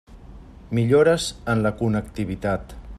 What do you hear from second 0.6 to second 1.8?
Millores en la